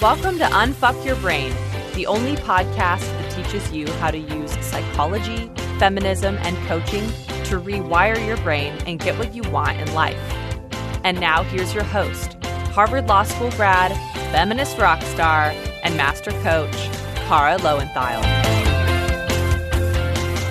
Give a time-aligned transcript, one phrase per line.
[0.00, 1.52] Welcome to Unfuck Your Brain,
[1.94, 7.06] the only podcast that teaches you how to use psychology, feminism, and coaching
[7.44, 10.16] to rewire your brain and get what you want in life.
[11.04, 12.42] And now here's your host,
[12.72, 13.92] Harvard Law School grad,
[14.32, 16.74] feminist rock star, and master coach,
[17.28, 18.22] Kara Loewentheil.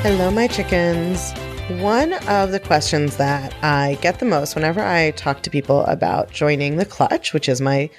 [0.04, 1.34] Hello, my chickens.
[1.82, 6.30] One of the questions that I get the most whenever I talk to people about
[6.30, 7.90] joining the Clutch, which is my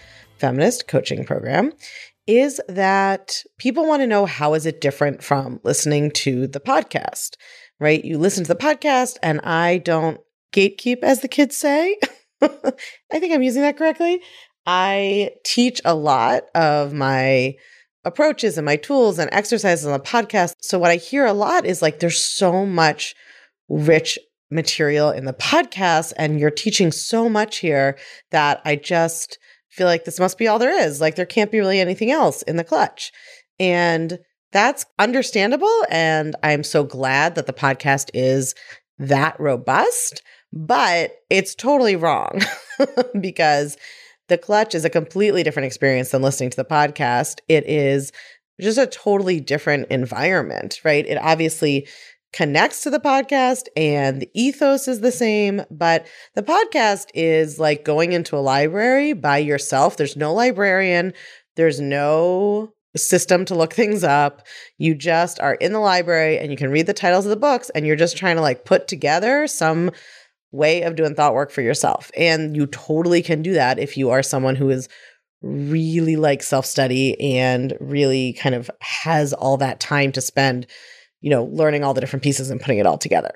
[0.40, 1.72] feminist coaching program
[2.26, 7.36] is that people want to know how is it different from listening to the podcast,
[7.78, 8.04] right?
[8.04, 10.20] You listen to the podcast and I don't
[10.52, 11.98] gatekeep as the kids say.
[12.42, 14.20] I think I'm using that correctly.
[14.66, 17.54] I teach a lot of my
[18.04, 20.54] approaches and my tools and exercises on the podcast.
[20.60, 23.14] So what I hear a lot is like there's so much
[23.68, 24.18] rich
[24.50, 27.98] material in the podcast and you're teaching so much here
[28.30, 29.38] that I just
[29.70, 31.00] feel like this must be all there is.
[31.00, 33.12] Like there can't be really anything else in the clutch.
[33.58, 34.18] And
[34.52, 35.84] that's understandable.
[35.90, 38.54] And I'm so glad that the podcast is
[38.98, 42.40] that robust, but it's totally wrong
[43.20, 43.76] because
[44.28, 47.38] the clutch is a completely different experience than listening to the podcast.
[47.48, 48.12] It is
[48.60, 51.06] just a totally different environment, right?
[51.06, 51.88] It obviously
[52.32, 57.84] connects to the podcast and the ethos is the same, but the podcast is like
[57.84, 59.96] going into a library by yourself.
[59.96, 61.12] There's no librarian,
[61.56, 64.46] there's no system to look things up.
[64.78, 67.70] You just are in the library and you can read the titles of the books
[67.70, 69.90] and you're just trying to like put together some
[70.52, 72.10] way of doing thought work for yourself.
[72.16, 74.88] And you totally can do that if you are someone who is
[75.42, 80.66] really like self study and really kind of has all that time to spend
[81.20, 83.32] you know, learning all the different pieces and putting it all together.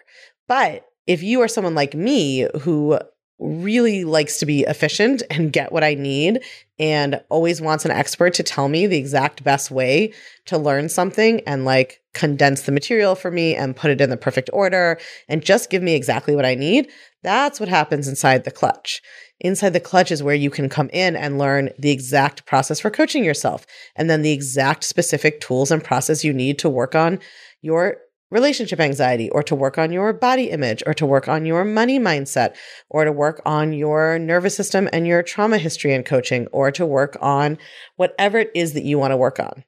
[0.49, 2.99] But if you are someone like me who
[3.39, 6.43] really likes to be efficient and get what I need
[6.79, 10.13] and always wants an expert to tell me the exact best way
[10.47, 14.17] to learn something and like condense the material for me and put it in the
[14.17, 14.99] perfect order
[15.29, 16.91] and just give me exactly what I need,
[17.23, 19.03] that's what happens inside the clutch.
[19.41, 22.91] Inside the clutch is where you can come in and learn the exact process for
[22.91, 23.67] coaching yourself
[23.97, 27.19] and then the exact specific tools and process you need to work on
[27.65, 27.97] your
[28.31, 31.99] relationship anxiety or to work on your body image or to work on your money
[31.99, 32.57] mindset
[32.91, 36.85] or to work on your nervous system and your trauma history and coaching or to
[36.85, 37.57] work on
[37.97, 39.65] whatever it is that you want to work on.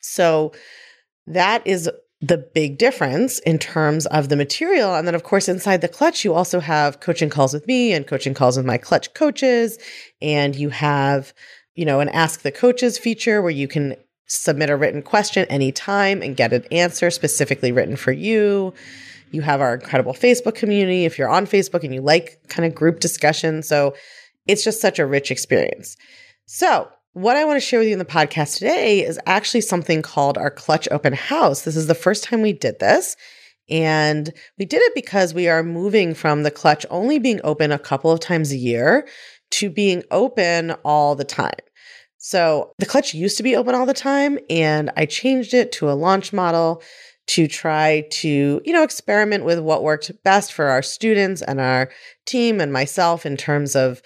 [0.00, 0.52] So
[1.28, 1.88] that is
[2.20, 4.94] the big difference in terms of the material.
[4.94, 8.06] And then, of course, inside the clutch, you also have coaching calls with me and
[8.06, 9.78] coaching calls with my clutch coaches.
[10.20, 11.32] And you have,
[11.74, 13.94] you know, an ask the coaches feature where you can
[14.30, 18.72] submit a written question anytime and get an answer specifically written for you.
[19.32, 22.74] You have our incredible Facebook community if you're on Facebook and you like kind of
[22.74, 23.62] group discussion.
[23.62, 23.94] So
[24.46, 25.96] it's just such a rich experience.
[26.46, 30.00] So, what I want to share with you in the podcast today is actually something
[30.00, 31.62] called our Clutch Open House.
[31.62, 33.16] This is the first time we did this.
[33.68, 37.80] And we did it because we are moving from the clutch only being open a
[37.80, 39.08] couple of times a year
[39.50, 41.58] to being open all the time.
[42.22, 45.90] So the clutch used to be open all the time, and I changed it to
[45.90, 46.82] a launch model
[47.28, 51.88] to try to, you know, experiment with what worked best for our students and our
[52.26, 54.02] team and myself in terms of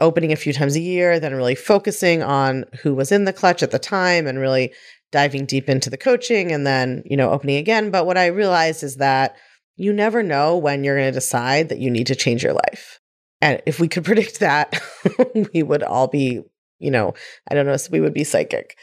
[0.00, 3.62] opening a few times a year, then really focusing on who was in the clutch
[3.62, 4.70] at the time and really
[5.10, 7.90] diving deep into the coaching and then, you know, opening again.
[7.90, 9.34] But what I realized is that
[9.76, 13.00] you never know when you're going to decide that you need to change your life.
[13.40, 14.78] And if we could predict that,
[15.54, 16.42] we would all be
[16.78, 17.14] you know,
[17.50, 18.76] I don't know, so we would be psychic.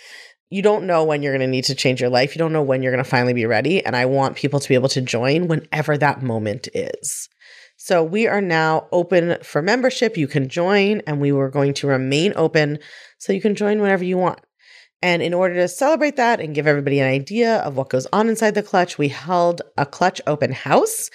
[0.49, 2.35] You don't know when you're going to need to change your life.
[2.35, 3.83] You don't know when you're going to finally be ready.
[3.83, 7.27] And I want people to be able to join whenever that moment is.
[7.75, 10.15] So we are now open for membership.
[10.15, 12.79] You can join, and we were going to remain open
[13.17, 14.41] so you can join whenever you want.
[15.01, 18.29] And in order to celebrate that and give everybody an idea of what goes on
[18.29, 21.09] inside the clutch, we held a clutch open house.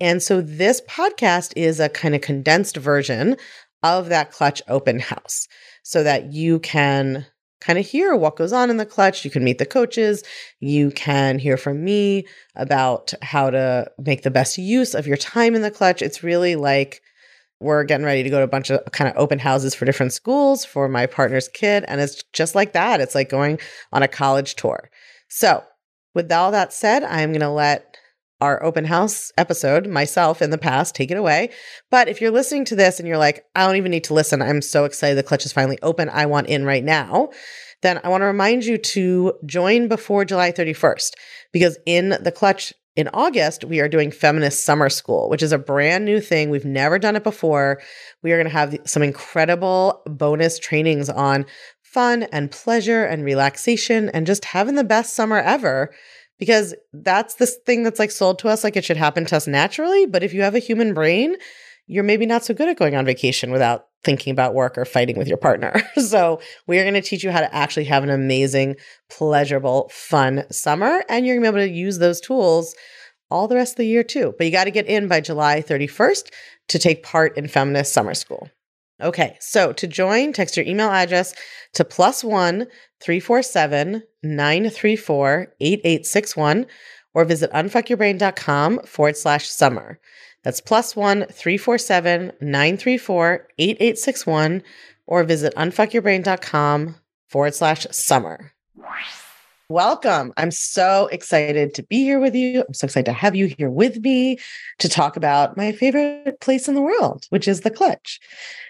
[0.00, 3.36] And so this podcast is a kind of condensed version
[3.82, 5.48] of that clutch open house
[5.82, 7.26] so that you can
[7.60, 9.24] kind of hear what goes on in the clutch.
[9.24, 10.24] You can meet the coaches.
[10.58, 12.26] You can hear from me
[12.56, 16.02] about how to make the best use of your time in the clutch.
[16.02, 17.02] It's really like
[17.60, 20.12] we're getting ready to go to a bunch of kind of open houses for different
[20.12, 21.84] schools for my partner's kid.
[21.86, 23.00] And it's just like that.
[23.00, 23.60] It's like going
[23.92, 24.90] on a college tour.
[25.28, 25.62] So,
[26.14, 27.96] with all that said, I'm going to let
[28.42, 30.96] our open house episode myself in the past.
[30.96, 31.50] Take it away.
[31.92, 34.42] But if you're listening to this and you're like, I don't even need to listen,
[34.42, 36.08] I'm so excited the clutch is finally open.
[36.08, 37.30] I want in right now.
[37.82, 41.12] Then I want to remind you to join before July 31st
[41.52, 45.58] because in the clutch in August, we are doing Feminist Summer School, which is a
[45.58, 46.50] brand new thing.
[46.50, 47.80] We've never done it before.
[48.22, 51.46] We are going to have some incredible bonus trainings on
[51.80, 55.92] fun and pleasure and relaxation and just having the best summer ever
[56.42, 59.46] because that's this thing that's like sold to us like it should happen to us
[59.46, 60.06] naturally.
[60.06, 61.36] But if you have a human brain,
[61.86, 65.16] you're maybe not so good at going on vacation without thinking about work or fighting
[65.16, 65.80] with your partner.
[66.04, 68.74] so, we are going to teach you how to actually have an amazing,
[69.08, 71.04] pleasurable, fun summer.
[71.08, 72.74] And you're going to be able to use those tools
[73.30, 74.34] all the rest of the year too.
[74.36, 76.28] But you got to get in by July 31st
[76.70, 78.50] to take part in Feminist Summer School.
[79.02, 81.34] Okay, so to join, text your email address
[81.74, 82.66] to plus one
[83.00, 86.66] 347 934 8861
[87.14, 89.98] or visit unfuckyourbrain.com forward slash summer.
[90.44, 94.62] That's plus one 347 934 8861
[95.06, 96.96] or visit unfuckyourbrain.com
[97.28, 98.52] forward slash summer.
[99.72, 100.34] Welcome.
[100.36, 102.62] I'm so excited to be here with you.
[102.68, 104.36] I'm so excited to have you here with me
[104.80, 108.20] to talk about my favorite place in the world, which is the clutch.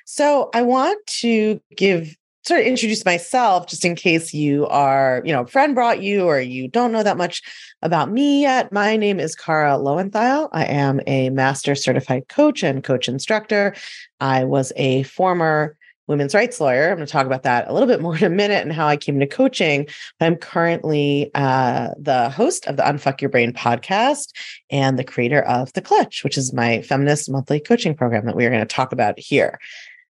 [0.05, 5.33] So I want to give sort of introduce myself just in case you are, you
[5.33, 7.43] know, friend brought you or you don't know that much
[7.83, 8.71] about me yet.
[8.71, 10.51] My name is Kara Loewentheil.
[10.53, 13.75] I am a master certified coach and coach instructor.
[14.21, 15.77] I was a former
[16.13, 16.91] women's rights lawyer.
[16.91, 18.87] I'm going to talk about that a little bit more in a minute and how
[18.87, 19.89] I came to coaching.
[20.21, 24.29] I'm currently uh, the host of the Unfuck Your Brain podcast
[24.71, 28.45] and the creator of The Clutch, which is my feminist monthly coaching program that we
[28.45, 29.59] are going to talk about here.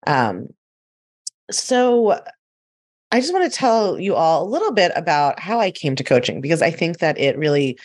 [0.07, 0.49] Um,
[1.51, 2.19] so
[3.13, 6.05] I just want to tell you all a little bit about how I came to
[6.05, 7.79] coaching because I think that it really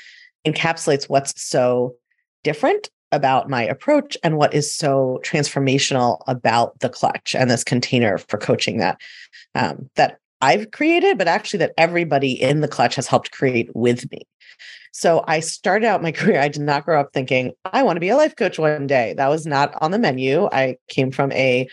[0.48, 1.96] encapsulates what's so
[2.44, 8.18] different about my approach and what is so transformational about the clutch and this container
[8.18, 9.00] for coaching that
[9.54, 14.12] um, that I've created, but actually that everybody in the clutch has helped create with
[14.12, 14.22] me.
[14.92, 16.40] So I started out my career.
[16.40, 19.14] I did not grow up thinking I want to be a life coach one day.
[19.18, 20.48] That was not on the menu.
[20.52, 21.68] I came from a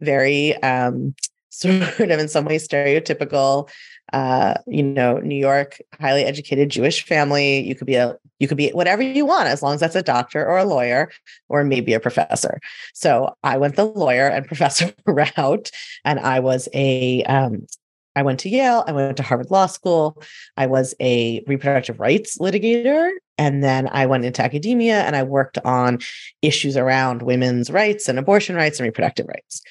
[0.00, 1.14] very um,
[1.58, 3.68] sort of in some way stereotypical
[4.12, 7.66] uh, you know, New York, highly educated Jewish family.
[7.66, 10.02] You could be a you could be whatever you want as long as that's a
[10.02, 11.10] doctor or a lawyer
[11.48, 12.60] or maybe a professor.
[12.92, 15.70] So I went the lawyer and professor route,
[16.04, 17.66] and I was a um,
[18.14, 20.22] I went to Yale, I went to Harvard Law School,
[20.56, 25.58] I was a reproductive rights litigator, and then I went into academia and I worked
[25.64, 25.98] on
[26.40, 29.62] issues around women's rights and abortion rights and reproductive rights.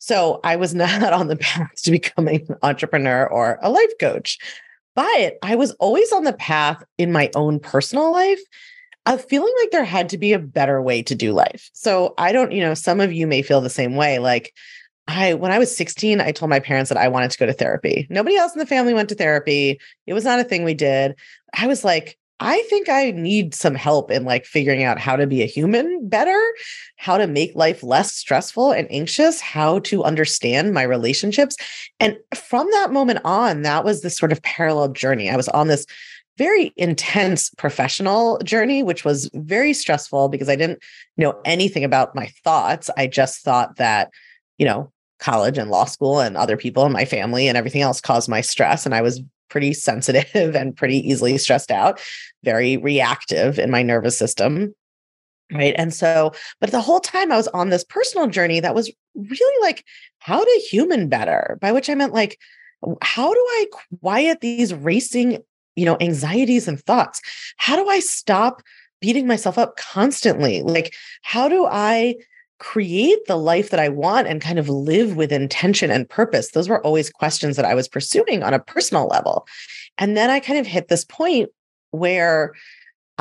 [0.00, 4.38] So I was not on the path to becoming an entrepreneur or a life coach,
[4.96, 8.40] but I was always on the path in my own personal life
[9.06, 11.70] of feeling like there had to be a better way to do life.
[11.72, 14.18] So I don't, you know, some of you may feel the same way.
[14.18, 14.52] Like,
[15.08, 17.52] I, when I was 16, I told my parents that I wanted to go to
[17.52, 18.06] therapy.
[18.10, 19.80] Nobody else in the family went to therapy.
[20.06, 21.16] It was not a thing we did.
[21.54, 25.26] I was like, I think I need some help in like figuring out how to
[25.26, 26.40] be a human better,
[26.96, 31.56] how to make life less stressful and anxious, how to understand my relationships.
[32.00, 35.28] And from that moment on, that was this sort of parallel journey.
[35.28, 35.84] I was on this
[36.38, 40.78] very intense professional journey, which was very stressful because I didn't
[41.18, 42.88] know anything about my thoughts.
[42.96, 44.10] I just thought that,
[44.56, 48.00] you know, college and law school and other people and my family and everything else
[48.00, 48.86] caused my stress.
[48.86, 52.00] And I was pretty sensitive and pretty easily stressed out,
[52.42, 54.74] very reactive in my nervous system.
[55.52, 55.74] Right.
[55.76, 59.66] And so, but the whole time I was on this personal journey that was really
[59.66, 59.84] like,
[60.20, 62.38] how to human better, by which I meant like,
[63.02, 63.66] how do I
[64.00, 65.38] quiet these racing,
[65.76, 67.20] you know, anxieties and thoughts?
[67.56, 68.62] How do I stop
[69.00, 70.62] beating myself up constantly?
[70.62, 72.14] Like, how do I
[72.60, 76.52] create the life that I want and kind of live with intention and purpose?
[76.52, 79.46] Those were always questions that I was pursuing on a personal level.
[79.98, 81.50] And then I kind of hit this point
[81.90, 82.52] where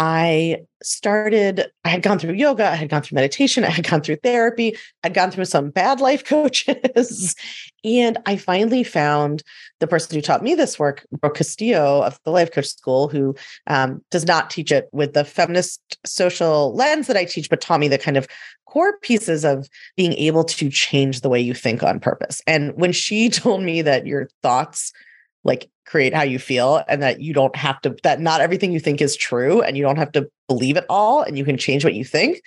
[0.01, 4.01] I started, I had gone through yoga, I had gone through meditation, I had gone
[4.01, 7.35] through therapy, I'd gone through some bad life coaches.
[7.83, 9.43] and I finally found
[9.81, 13.35] the person who taught me this work, Brooke Castillo of the Life Coach School, who
[13.67, 17.81] um, does not teach it with the feminist social lens that I teach, but taught
[17.81, 18.25] me the kind of
[18.67, 22.41] core pieces of being able to change the way you think on purpose.
[22.47, 24.93] And when she told me that your thoughts
[25.43, 28.79] like create how you feel and that you don't have to that not everything you
[28.79, 31.83] think is true and you don't have to believe it all and you can change
[31.83, 32.41] what you think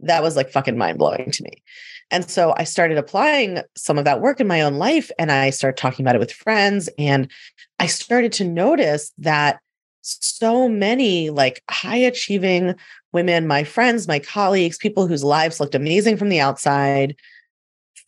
[0.00, 1.62] that was like fucking mind blowing to me.
[2.10, 5.50] And so i started applying some of that work in my own life and i
[5.50, 7.30] started talking about it with friends and
[7.78, 9.60] i started to notice that
[10.02, 12.74] so many like high achieving
[13.12, 17.14] women my friends my colleagues people whose lives looked amazing from the outside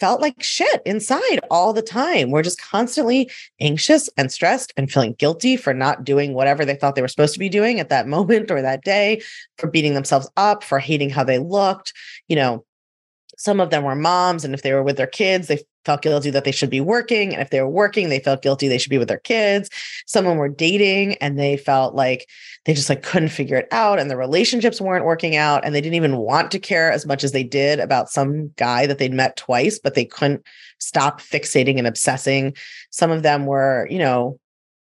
[0.02, 2.32] felt like shit inside all the time.
[2.32, 3.30] We're just constantly
[3.60, 7.34] anxious and stressed and feeling guilty for not doing whatever they thought they were supposed
[7.34, 9.22] to be doing at that moment or that day,
[9.58, 11.92] for beating themselves up, for hating how they looked.
[12.26, 12.64] You know,
[13.38, 16.30] some of them were moms, and if they were with their kids, they felt guilty
[16.30, 17.32] that they should be working.
[17.32, 19.68] And if they were working, they felt guilty they should be with their kids.
[20.06, 22.28] Some of them were dating and they felt like
[22.64, 25.80] they just like couldn't figure it out and the relationships weren't working out and they
[25.80, 29.12] didn't even want to care as much as they did about some guy that they'd
[29.12, 30.44] met twice, but they couldn't
[30.78, 32.54] stop fixating and obsessing.
[32.90, 34.38] Some of them were, you know,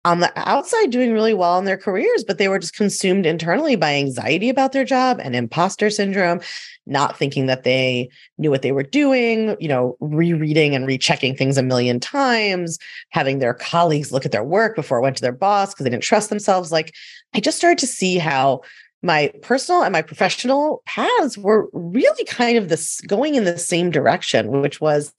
[0.04, 3.74] on the outside doing really well in their careers, but they were just consumed internally
[3.74, 6.40] by anxiety about their job and imposter syndrome,
[6.86, 11.56] not thinking that they knew what they were doing, you know, rereading and rechecking things
[11.56, 12.78] a million times,
[13.10, 15.90] having their colleagues look at their work before it went to their boss because they
[15.90, 16.70] didn't trust themselves.
[16.70, 16.94] Like
[17.34, 18.60] I just started to see how
[19.02, 23.90] my personal and my professional paths were really kind of this going in the same
[23.90, 25.14] direction, which was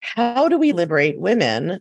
[0.00, 1.80] how do we liberate women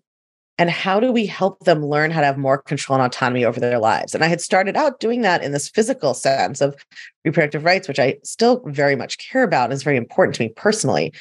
[0.57, 3.59] and how do we help them learn how to have more control and autonomy over
[3.59, 4.15] their lives?
[4.15, 6.75] And i had started out doing that in this physical sense of
[7.23, 10.49] reproductive rights which i still very much care about and is very important to me
[10.49, 11.13] personally.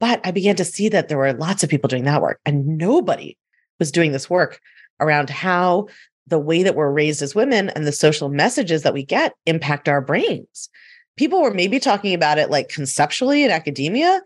[0.00, 2.78] But i began to see that there were lots of people doing that work and
[2.78, 3.36] nobody
[3.78, 4.60] was doing this work
[5.00, 5.86] around how
[6.26, 9.88] the way that we're raised as women and the social messages that we get impact
[9.88, 10.68] our brains.
[11.16, 14.20] People were maybe talking about it like conceptually in academia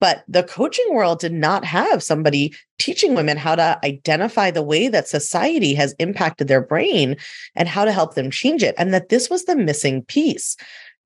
[0.00, 4.88] but the coaching world did not have somebody teaching women how to identify the way
[4.88, 7.16] that society has impacted their brain
[7.54, 8.74] and how to help them change it.
[8.78, 10.56] And that this was the missing piece,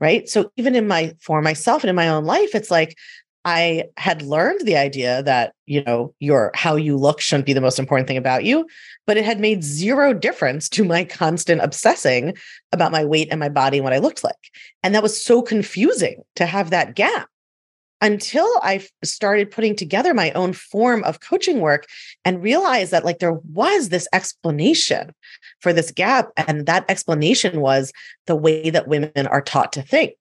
[0.01, 0.29] right?
[0.29, 2.97] So even in my, for myself and in my own life, it's like,
[3.45, 7.61] I had learned the idea that, you know, your how you look shouldn't be the
[7.61, 8.67] most important thing about you,
[9.05, 12.37] but it had made zero difference to my constant obsessing
[12.71, 14.37] about my weight and my body and what I looked like.
[14.85, 17.29] And that was so confusing to have that gap
[18.03, 21.87] until I started putting together my own form of coaching work
[22.25, 25.15] and realized that like there was this explanation
[25.61, 26.31] for this gap.
[26.37, 27.93] And that explanation was
[28.27, 30.17] the way that women are taught to think,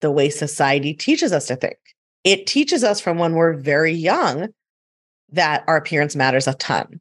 [0.00, 1.78] the way society teaches us to think.
[2.22, 4.48] It teaches us from when we're very young
[5.30, 7.00] that our appearance matters a ton.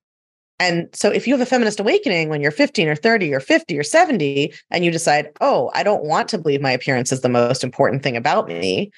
[0.60, 3.78] And so if you have a feminist awakening when you're 15 or 30 or 50
[3.78, 7.30] or 70, and you decide, oh, I don't want to believe my appearance is the
[7.30, 8.92] most important thing about me,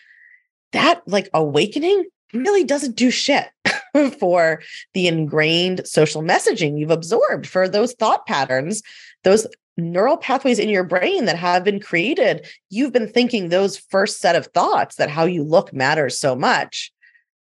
[0.71, 2.45] that like awakening mm.
[2.45, 3.47] really doesn't do shit
[4.19, 4.61] for
[4.93, 8.81] the ingrained social messaging you've absorbed for those thought patterns,
[9.23, 9.47] those
[9.77, 12.45] neural pathways in your brain that have been created.
[12.69, 16.91] You've been thinking those first set of thoughts that how you look matters so much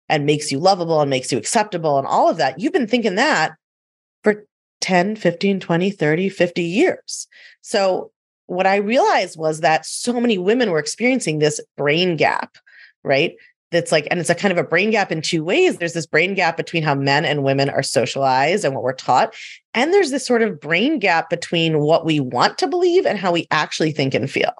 [0.09, 2.59] and makes you lovable and makes you acceptable and all of that.
[2.59, 3.55] You've been thinking that
[4.23, 4.47] for
[4.81, 7.27] 10, 15, 20, 30, 50 years.
[7.61, 8.13] So
[8.47, 12.57] what I realized was that so many women were experiencing this brain gap
[13.05, 13.35] right?
[13.71, 15.77] That's like, and it's a kind of a brain gap in two ways.
[15.77, 19.35] There's this brain gap between how men and women are socialized and what we're taught.
[19.75, 23.31] And there's this sort of brain gap between what we want to believe and how
[23.31, 24.53] we actually think and feel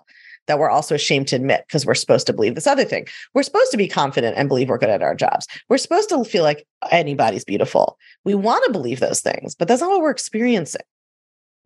[0.49, 3.07] that we're also ashamed to admit because we're supposed to believe this other thing.
[3.35, 5.47] We're supposed to be confident and believe we're good at our jobs.
[5.69, 7.99] We're supposed to feel like anybody's beautiful.
[8.25, 10.81] We want to believe those things, but that's not what we're experiencing.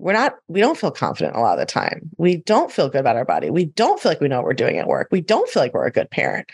[0.02, 2.10] We're not, we don't feel confident a lot of the time.
[2.16, 3.50] We don't feel good about our body.
[3.50, 5.08] We don't feel like we know what we're doing at work.
[5.10, 6.50] We don't feel like we're a good parent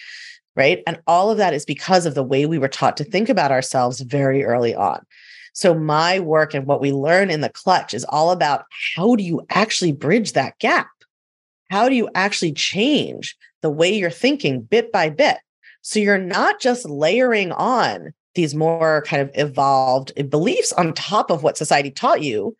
[0.59, 0.83] right?
[0.88, 3.52] And all of that is because of the way we were taught to think about
[3.52, 5.00] ourselves very early on.
[5.55, 8.64] So, my work and what we learn in the clutch is all about
[8.97, 10.88] how do you actually bridge that gap?
[11.71, 15.38] How do you actually change the way you're thinking bit by bit?
[15.83, 21.43] So, you're not just layering on these more kind of evolved beliefs on top of
[21.45, 22.57] what society taught you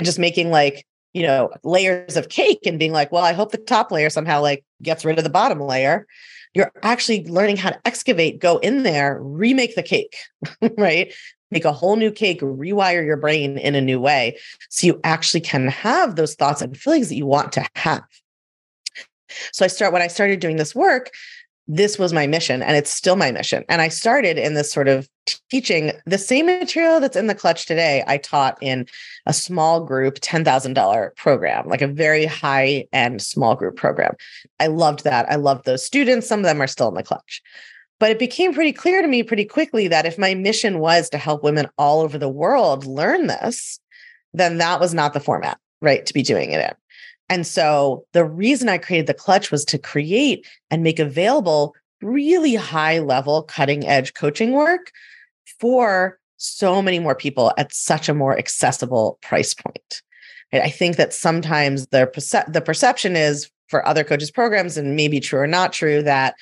[0.00, 3.52] and just making like, you know, layers of cake and being like, well, I hope
[3.52, 6.06] the top layer somehow like gets rid of the bottom layer
[6.54, 10.16] you're actually learning how to excavate, go in there, remake the cake,
[10.78, 11.12] right?
[11.50, 14.38] Make a whole new cake, rewire your brain in a new way
[14.68, 18.02] so you actually can have those thoughts and feelings that you want to have.
[19.52, 21.10] So I start when I started doing this work,
[21.68, 23.64] this was my mission and it's still my mission.
[23.68, 25.08] And I started in this sort of
[25.50, 28.02] teaching the same material that's in the clutch today.
[28.06, 28.86] I taught in
[29.26, 34.14] a small group $10,000 program, like a very high end small group program.
[34.58, 35.30] I loved that.
[35.30, 36.26] I loved those students.
[36.26, 37.42] Some of them are still in the clutch.
[37.98, 41.18] But it became pretty clear to me pretty quickly that if my mission was to
[41.18, 43.78] help women all over the world learn this,
[44.32, 46.74] then that was not the format, right, to be doing it in.
[47.28, 52.54] And so the reason I created the clutch was to create and make available really
[52.54, 54.90] high level, cutting edge coaching work
[55.58, 60.02] for so many more people at such a more accessible price point.
[60.52, 62.10] I think that sometimes the
[62.48, 66.34] the perception is for other coaches programs, and maybe true or not true, that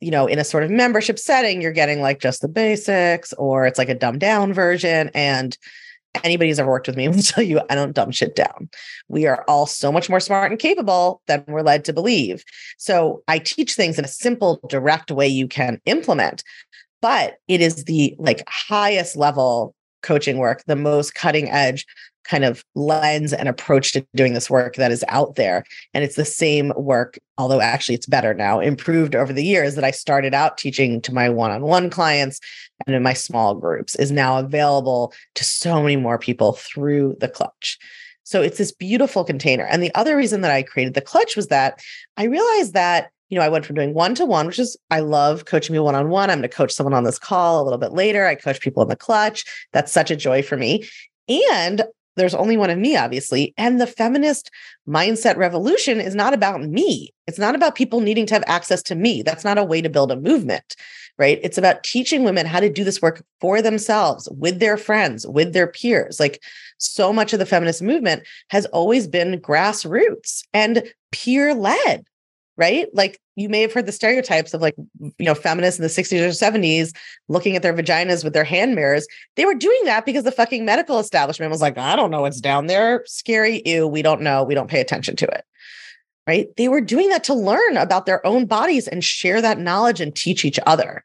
[0.00, 3.66] you know in a sort of membership setting you're getting like just the basics, or
[3.66, 5.56] it's like a dumbed down version, and
[6.22, 8.68] anybody who's ever worked with me will tell you I don't dumb shit down.
[9.08, 12.44] We are all so much more smart and capable than we're led to believe.
[12.78, 16.42] So I teach things in a simple, direct way you can implement.
[17.04, 21.84] But it is the like highest level coaching work, the most cutting edge
[22.24, 25.64] kind of lens and approach to doing this work that is out there.
[25.92, 29.84] And it's the same work, although actually it's better now, improved over the years that
[29.84, 32.40] I started out teaching to my one on one clients
[32.86, 37.28] and in my small groups is now available to so many more people through the
[37.28, 37.78] clutch.
[38.22, 39.66] So it's this beautiful container.
[39.66, 41.82] And the other reason that I created the clutch was that
[42.16, 45.00] I realized that you know, I went from doing one to one, which is I
[45.00, 46.30] love coaching me one on one.
[46.30, 48.26] I'm going to coach someone on this call a little bit later.
[48.26, 49.44] I coach people in the clutch.
[49.72, 50.88] That's such a joy for me.
[51.28, 51.82] And
[52.16, 53.54] there's only one of me, obviously.
[53.56, 54.50] And the feminist
[54.88, 57.12] mindset revolution is not about me.
[57.26, 59.22] It's not about people needing to have access to me.
[59.22, 60.76] That's not a way to build a movement,
[61.18, 61.40] right?
[61.42, 65.52] It's about teaching women how to do this work for themselves, with their friends, with
[65.52, 66.20] their peers.
[66.20, 66.40] Like
[66.78, 72.04] so much of the feminist movement has always been grassroots and peer led
[72.56, 72.88] right?
[72.94, 76.20] Like you may have heard the stereotypes of like, you know, feminists in the 60s
[76.20, 76.94] or 70s
[77.28, 79.06] looking at their vaginas with their hand mirrors.
[79.36, 82.40] They were doing that because the fucking medical establishment was like, I don't know what's
[82.40, 83.02] down there.
[83.06, 83.62] Scary.
[83.64, 83.88] Ew.
[83.88, 84.44] We don't know.
[84.44, 85.44] We don't pay attention to it.
[86.26, 86.48] Right.
[86.56, 90.14] They were doing that to learn about their own bodies and share that knowledge and
[90.14, 91.04] teach each other.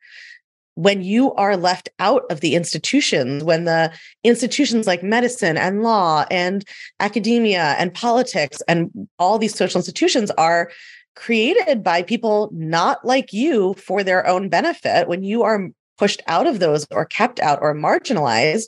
[0.75, 3.91] When you are left out of the institutions, when the
[4.23, 6.63] institutions like medicine and law and
[7.01, 10.71] academia and politics and all these social institutions are
[11.19, 16.47] created by people not like you for their own benefit, when you are pushed out
[16.47, 18.67] of those or kept out or marginalized,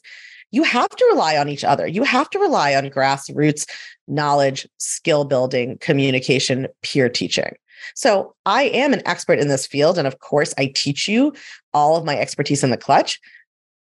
[0.52, 1.88] you have to rely on each other.
[1.88, 3.66] You have to rely on grassroots
[4.10, 7.56] knowledge, skill building, communication, peer teaching.
[7.96, 9.98] So I am an expert in this field.
[9.98, 11.34] And of course, I teach you
[11.74, 13.22] all of my expertise in the clutch,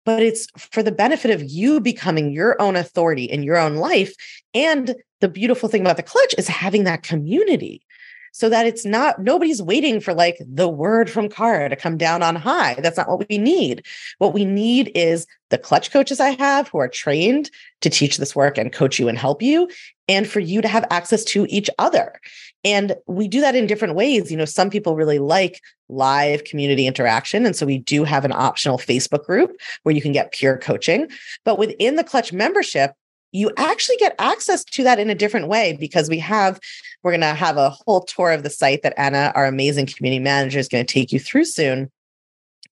[0.05, 4.15] but it's for the benefit of you becoming your own authority in your own life.
[4.53, 7.83] And the beautiful thing about the clutch is having that community
[8.39, 12.23] so that it's not nobody's waiting for like the word from Kara to come down
[12.23, 12.75] on high.
[12.75, 13.85] That's not what we need.
[14.19, 18.37] What we need is the clutch coaches I have who are trained to teach this
[18.37, 19.69] work and coach you and help you,
[20.07, 22.21] and for you to have access to each other.
[22.65, 24.31] And we do that in different ways.
[24.31, 27.45] You know, some people really like live community interaction.
[27.45, 31.09] And so we do have an optional Facebook group where you can get peer coaching.
[31.45, 32.93] But within the Clutch membership,
[33.33, 36.61] you actually get access to that in a different way because we have
[37.03, 40.23] we're going to have a whole tour of the site that anna our amazing community
[40.23, 41.91] manager is going to take you through soon.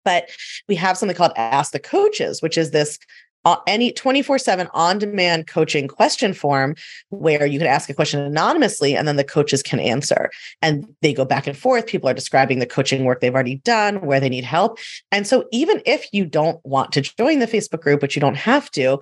[0.04, 0.28] But
[0.68, 2.98] we have something called ask the coaches which is this
[3.46, 6.74] uh, any 24/7 on-demand coaching question form
[7.10, 10.30] where you can ask a question anonymously and then the coaches can answer.
[10.60, 11.86] And they go back and forth.
[11.86, 14.80] People are describing the coaching work they've already done where they need help.
[15.12, 18.36] And so even if you don't want to join the Facebook group which you don't
[18.36, 18.98] have to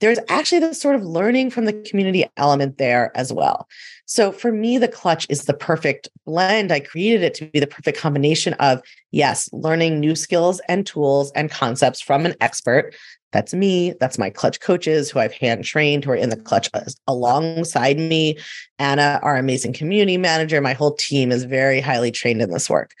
[0.00, 3.66] there's actually this sort of learning from the community element there as well.
[4.04, 6.70] So for me, the clutch is the perfect blend.
[6.70, 11.32] I created it to be the perfect combination of, yes, learning new skills and tools
[11.34, 12.94] and concepts from an expert.
[13.32, 13.94] That's me.
[13.98, 16.70] That's my clutch coaches who I've hand trained who are in the clutch
[17.08, 18.38] alongside me.
[18.78, 20.60] Anna, our amazing community manager.
[20.60, 22.92] My whole team is very highly trained in this work.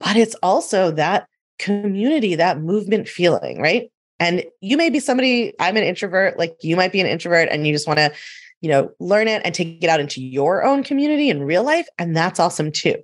[0.00, 1.26] But it's also that
[1.58, 3.90] community, that movement feeling, right?
[4.18, 7.66] And you may be somebody, I'm an introvert, like you might be an introvert and
[7.66, 8.12] you just want to,
[8.60, 11.86] you know, learn it and take it out into your own community in real life.
[11.98, 12.96] And that's awesome too.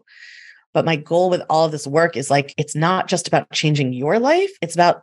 [0.72, 3.92] But my goal with all of this work is like, it's not just about changing
[3.92, 5.02] your life, it's about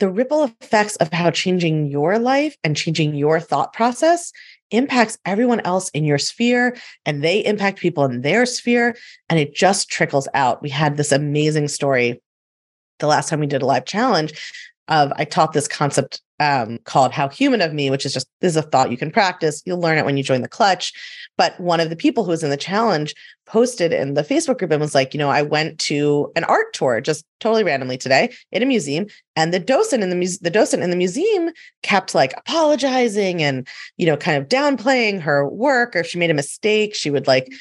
[0.00, 4.32] the ripple effects of how changing your life and changing your thought process
[4.72, 8.96] impacts everyone else in your sphere and they impact people in their sphere.
[9.28, 10.62] And it just trickles out.
[10.62, 12.20] We had this amazing story
[12.98, 14.32] the last time we did a live challenge
[14.88, 18.50] of I taught this concept um, called How Human of Me, which is just this
[18.50, 19.62] is a thought you can practice.
[19.64, 20.92] You'll learn it when you join the clutch.
[21.36, 23.14] But one of the people who was in the challenge
[23.46, 26.72] posted in the Facebook group and was like, you know, I went to an art
[26.72, 30.50] tour just totally randomly today in a museum, and the docent in the mu- the
[30.50, 31.50] docent in the museum
[31.82, 33.66] kept like apologizing and
[33.96, 37.26] you know, kind of downplaying her work, or if she made a mistake, she would
[37.26, 37.52] like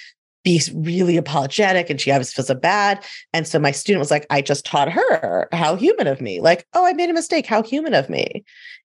[0.44, 3.04] be really apologetic and she obviously feels so bad.
[3.32, 6.42] And so my student was like, I just taught her how human of me.
[6.42, 7.46] Like, oh, I made a mistake.
[7.46, 8.44] How human of me.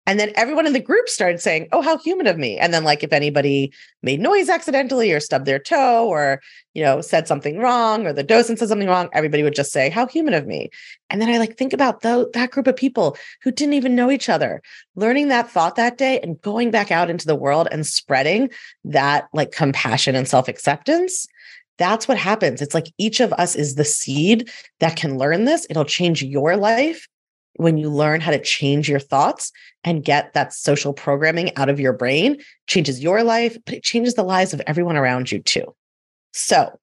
[0.09, 2.57] And then everyone in the group started saying, oh, how human of me.
[2.57, 3.71] And then, like, if anybody
[4.03, 6.41] made noise accidentally or stubbed their toe or,
[6.73, 9.91] you know, said something wrong or the docent said something wrong, everybody would just say,
[9.91, 10.71] how human of me.
[11.11, 14.11] And then I like think about the, that group of people who didn't even know
[14.11, 14.63] each other,
[14.97, 18.49] learning that thought that day and going back out into the world and spreading
[18.87, 21.29] that like compassion and self acceptance
[21.77, 22.61] that's what happens.
[22.61, 25.65] It's like each of us is the seed that can learn this.
[25.71, 27.07] It'll change your life
[27.59, 29.53] when you learn how to change your thoughts
[29.85, 34.15] and get that social programming out of your brain, changes your life, but it changes
[34.15, 35.75] the lives of everyone around you too.
[36.33, 36.79] So,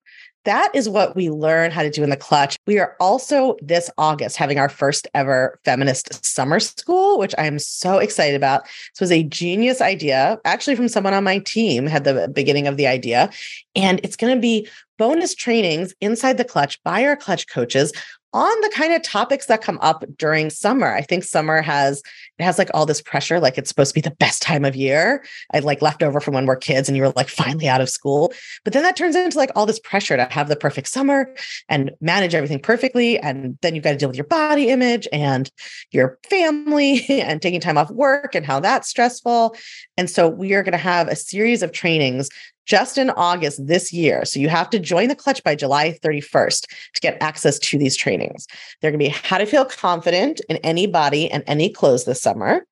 [0.46, 2.56] that is what we learn how to do in the clutch.
[2.68, 7.58] We are also this August having our first ever feminist summer school, which I am
[7.58, 8.64] so excited about.
[8.64, 12.78] This was a genius idea, actually, from someone on my team, had the beginning of
[12.78, 13.32] the idea.
[13.76, 17.92] And it's going to be bonus trainings inside the clutch by our clutch coaches
[18.36, 20.94] on the kind of topics that come up during summer.
[20.94, 22.04] I think summer has
[22.38, 24.76] it has like all this pressure, like it's supposed to be the best time of
[24.76, 25.24] year.
[25.54, 27.90] I like left over from when we're kids and you were like finally out of
[27.90, 28.34] school.
[28.66, 31.34] But then that turns into like all this pressure to have the perfect summer
[31.70, 33.18] and manage everything perfectly.
[33.18, 35.50] And then you've got to deal with your body image and
[35.92, 39.56] your family and taking time off work and how that's stressful.
[39.96, 42.28] And so we are going to have a series of trainings
[42.66, 44.26] just in August this year.
[44.26, 47.96] So you have to join the clutch by July 31st to get access to these
[47.96, 48.48] trainings.
[48.82, 52.22] They're going to be how to feel confident in any body and any clothes this
[52.22, 52.66] summer,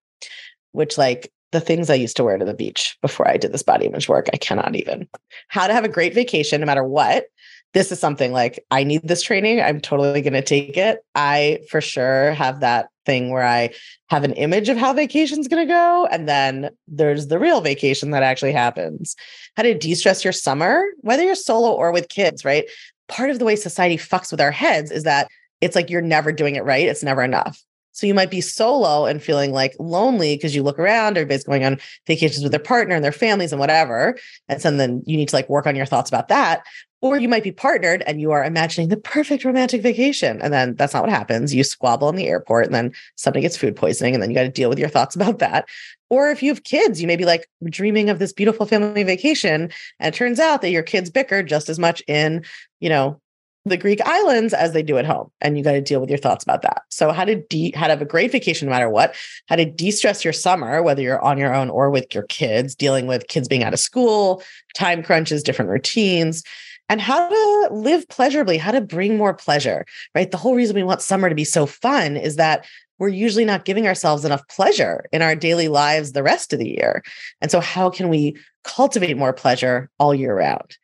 [0.71, 3.63] which like the things I used to wear to the beach before I did this
[3.63, 5.07] body image work, I cannot even.
[5.47, 7.25] How to have a great vacation no matter what.
[7.73, 9.61] This is something like I need this training.
[9.61, 11.03] I'm totally going to take it.
[11.15, 13.73] I for sure have that thing where I
[14.09, 16.07] have an image of how vacation's going to go.
[16.11, 19.15] And then there's the real vacation that actually happens.
[19.57, 22.65] How to de stress your summer, whether you're solo or with kids, right?
[23.07, 25.27] Part of the way society fucks with our heads is that
[25.61, 26.87] it's like you're never doing it right.
[26.87, 27.61] It's never enough.
[27.93, 31.63] So you might be solo and feeling like lonely because you look around, everybody's going
[31.63, 34.17] on vacations with their partner and their families and whatever.
[34.49, 36.65] And so then you need to like work on your thoughts about that.
[37.01, 40.41] Or you might be partnered and you are imagining the perfect romantic vacation.
[40.41, 41.53] And then that's not what happens.
[41.53, 44.43] You squabble in the airport and then somebody gets food poisoning and then you got
[44.43, 45.67] to deal with your thoughts about that.
[46.09, 49.69] Or if you have kids, you may be like dreaming of this beautiful family vacation.
[49.99, 52.45] And it turns out that your kids bicker just as much in,
[52.79, 53.19] you know,
[53.65, 55.31] the Greek islands as they do at home.
[55.39, 56.83] And you got to deal with your thoughts about that.
[56.89, 59.15] So how to de- how to have a great vacation no matter what,
[59.47, 63.07] how to de-stress your summer, whether you're on your own or with your kids, dealing
[63.07, 64.43] with kids being out of school,
[64.75, 66.43] time crunches, different routines
[66.89, 70.29] and how to live pleasurably, how to bring more pleasure, right?
[70.29, 72.65] The whole reason we want summer to be so fun is that
[72.99, 76.69] we're usually not giving ourselves enough pleasure in our daily lives the rest of the
[76.69, 77.03] year.
[77.41, 80.77] And so, how can we cultivate more pleasure all year round?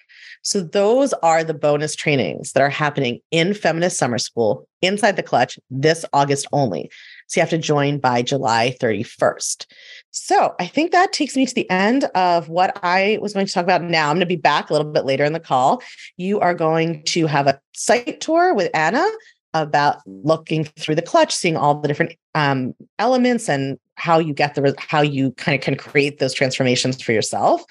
[0.50, 5.22] So, those are the bonus trainings that are happening in Feminist Summer School inside the
[5.22, 6.90] clutch this August only.
[7.28, 9.68] So, you have to join by July 31st.
[10.10, 13.54] So I think that takes me to the end of what I was going to
[13.54, 14.10] talk about now.
[14.10, 15.84] I'm going to be back a little bit later in the call.
[16.18, 19.06] You are going to have a site tour with Anna
[19.54, 24.56] about looking through the clutch, seeing all the different um, elements and how you get
[24.56, 27.64] the how you kind of can create those transformations for yourself.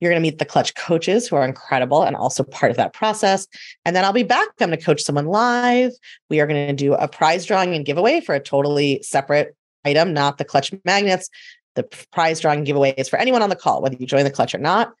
[0.00, 2.92] You're going to meet the clutch coaches who are incredible and also part of that
[2.92, 3.46] process.
[3.84, 4.48] And then I'll be back.
[4.60, 5.92] I'm going to coach someone live.
[6.30, 10.12] We are going to do a prize drawing and giveaway for a totally separate item,
[10.12, 11.28] not the clutch magnets.
[11.74, 14.54] The prize drawing giveaway is for anyone on the call, whether you join the clutch
[14.54, 14.92] or not.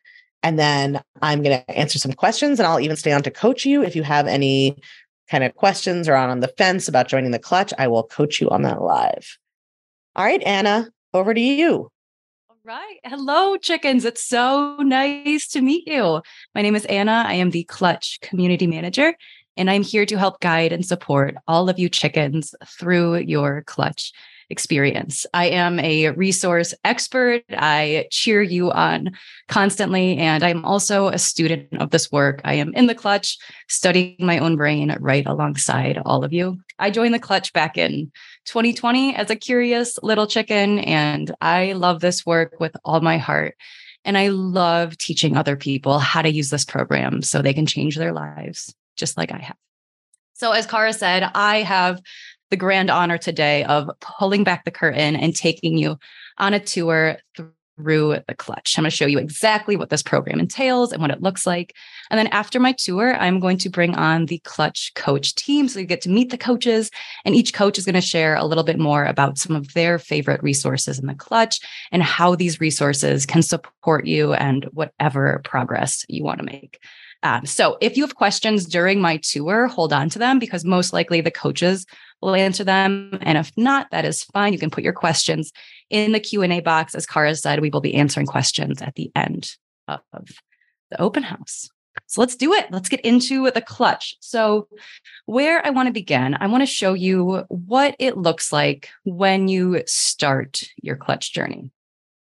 [0.42, 3.64] And then I'm going to answer some questions and I'll even stay on to coach
[3.66, 3.82] you.
[3.82, 4.76] If you have any
[5.28, 8.40] kind of questions or on, on the fence about joining the clutch, I will coach
[8.40, 9.38] you on that live.
[10.16, 11.90] All right, Anna, over to you.
[12.70, 13.00] Right.
[13.02, 14.04] Hello, chickens.
[14.04, 16.22] It's so nice to meet you.
[16.54, 17.24] My name is Anna.
[17.26, 19.12] I am the Clutch Community Manager,
[19.56, 24.12] and I'm here to help guide and support all of you chickens through your clutch
[24.50, 25.26] experience.
[25.32, 27.42] I am a resource expert.
[27.50, 29.12] I cheer you on
[29.48, 30.18] constantly.
[30.18, 32.40] And I'm also a student of this work.
[32.44, 36.58] I am in the clutch, studying my own brain right alongside all of you.
[36.80, 38.10] I joined the clutch back in
[38.46, 43.54] 2020 as a curious little chicken, and I love this work with all my heart.
[44.04, 47.96] And I love teaching other people how to use this program so they can change
[47.96, 49.56] their lives, just like I have.
[50.32, 52.00] So, as Kara said, I have
[52.50, 55.98] the grand honor today of pulling back the curtain and taking you
[56.38, 57.18] on a tour
[57.80, 58.74] through the clutch.
[58.76, 61.74] I'm going to show you exactly what this program entails and what it looks like.
[62.10, 65.68] And then after my tour, I'm going to bring on the clutch coach team.
[65.68, 66.90] So you get to meet the coaches,
[67.24, 69.98] and each coach is going to share a little bit more about some of their
[69.98, 71.60] favorite resources in the clutch
[71.92, 76.78] and how these resources can support you and whatever progress you want to make.
[77.22, 80.92] Um, so if you have questions during my tour, hold on to them because most
[80.92, 81.84] likely the coaches
[82.20, 83.18] will answer them.
[83.22, 84.52] And if not, that is fine.
[84.52, 85.52] You can put your questions
[85.88, 86.94] in the Q&A box.
[86.94, 89.56] As Kara said, we will be answering questions at the end
[89.88, 90.02] of
[90.90, 91.68] the open house.
[92.06, 92.66] So let's do it.
[92.70, 94.16] Let's get into the clutch.
[94.20, 94.68] So,
[95.26, 99.48] where I want to begin, I want to show you what it looks like when
[99.48, 101.70] you start your clutch journey.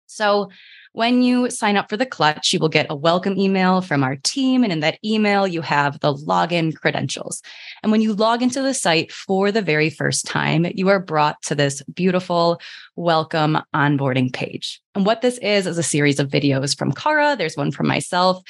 [0.06, 0.50] So,
[0.92, 4.16] when you sign up for the clutch, you will get a welcome email from our
[4.16, 4.64] team.
[4.64, 7.42] And in that email, you have the login credentials.
[7.82, 11.40] And when you log into the site for the very first time, you are brought
[11.42, 12.60] to this beautiful
[12.96, 14.80] welcome onboarding page.
[14.94, 17.36] And what this is, is a series of videos from Kara.
[17.36, 18.42] There's one from myself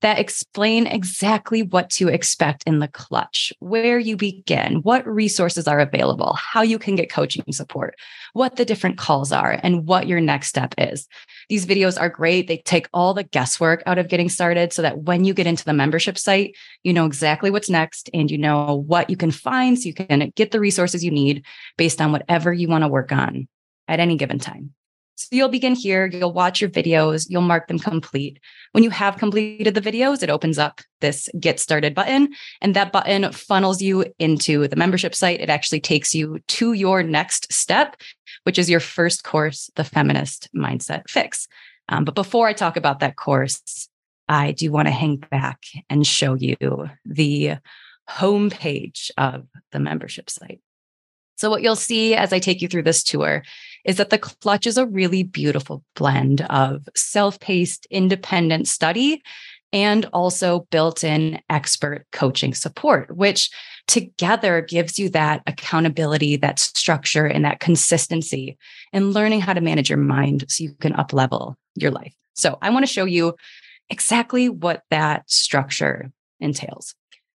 [0.00, 5.80] that explain exactly what to expect in the clutch, where you begin, what resources are
[5.80, 7.96] available, how you can get coaching support,
[8.32, 11.08] what the different calls are, and what your next step is.
[11.48, 12.46] These videos are great.
[12.46, 15.64] They take all the guesswork out of getting started so that when you get into
[15.64, 19.78] the membership site, you know exactly what's next and you know what you can find
[19.78, 21.44] so you can get the resources you need
[21.76, 23.48] based on whatever you want to work on
[23.88, 24.74] at any given time.
[25.18, 28.38] So you'll begin here, you'll watch your videos, you'll mark them complete.
[28.70, 32.28] When you have completed the videos, it opens up this get started button,
[32.60, 35.40] and that button funnels you into the membership site.
[35.40, 37.96] It actually takes you to your next step,
[38.44, 41.48] which is your first course, the Feminist Mindset Fix.
[41.88, 43.88] Um, but before I talk about that course,
[44.28, 47.56] I do want to hang back and show you the
[48.08, 50.60] homepage of the membership site.
[51.38, 53.42] So, what you'll see as I take you through this tour
[53.88, 59.22] is that the clutch is a really beautiful blend of self paced, independent study
[59.72, 63.50] and also built in expert coaching support, which
[63.86, 68.58] together gives you that accountability, that structure, and that consistency
[68.92, 72.14] in learning how to manage your mind so you can up level your life.
[72.34, 73.36] So, I want to show you
[73.88, 76.94] exactly what that structure entails.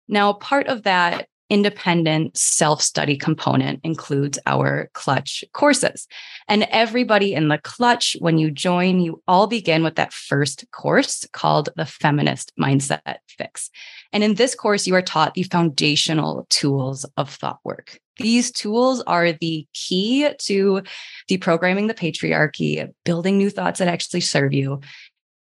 [0.09, 6.07] Now, part of that independent self study component includes our clutch courses.
[6.47, 11.27] And everybody in the clutch, when you join, you all begin with that first course
[11.33, 13.69] called the Feminist Mindset Fix.
[14.13, 17.99] And in this course, you are taught the foundational tools of thought work.
[18.17, 20.81] These tools are the key to
[21.29, 24.79] deprogramming the patriarchy, building new thoughts that actually serve you,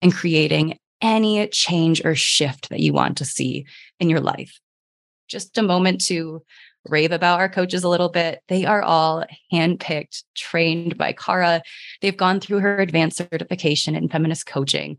[0.02, 3.64] and creating any change or shift that you want to see
[4.00, 4.58] in your life
[5.30, 6.42] just a moment to
[6.88, 8.42] rave about our coaches a little bit.
[8.48, 11.62] They are all handpicked, trained by Kara.
[12.00, 14.98] They've gone through her advanced certification in feminist coaching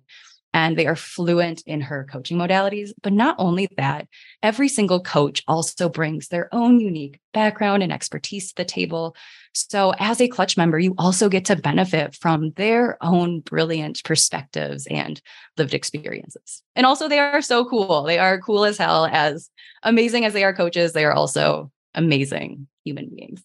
[0.53, 2.91] and they are fluent in her coaching modalities.
[3.01, 4.07] But not only that,
[4.43, 9.15] every single coach also brings their own unique background and expertise to the table.
[9.53, 14.87] So, as a clutch member, you also get to benefit from their own brilliant perspectives
[14.87, 15.21] and
[15.57, 16.63] lived experiences.
[16.75, 18.03] And also, they are so cool.
[18.03, 19.07] They are cool as hell.
[19.11, 19.49] As
[19.83, 23.41] amazing as they are coaches, they are also amazing human beings.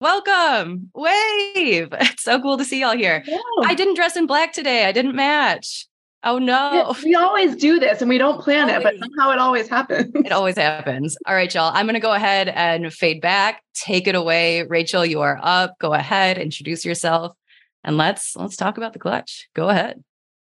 [0.00, 1.88] Welcome, wave.
[1.92, 3.24] It's so cool to see y'all here.
[3.64, 4.84] I didn't dress in black today.
[4.84, 5.86] I didn't match.
[6.24, 6.94] Oh no.
[7.04, 8.76] We always do this and we don't plan always.
[8.78, 10.10] it, but somehow it always happens.
[10.14, 11.16] It always happens.
[11.26, 11.70] All right, y'all.
[11.74, 13.62] I'm going to go ahead and fade back.
[13.74, 14.62] Take it away.
[14.62, 15.78] Rachel, you are up.
[15.78, 17.36] Go ahead, introduce yourself,
[17.84, 19.48] and let's let's talk about the clutch.
[19.54, 20.02] Go ahead.